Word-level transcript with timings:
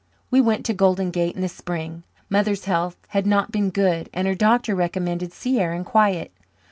We 0.31 0.41
went 0.41 0.65
to 0.65 0.73
Golden 0.73 1.11
Gate 1.11 1.35
in 1.35 1.41
the 1.43 1.47
spring. 1.47 2.01
Mother's 2.27 2.65
health 2.65 2.97
had 3.09 3.27
not 3.27 3.51
been 3.51 3.69
good 3.69 4.09
and 4.15 4.27
her 4.27 4.33
doctor 4.33 4.73
recommended 4.73 5.31
sea 5.31 5.59
air 5.59 5.73
and 5.73 5.85
quiet. 5.85 6.31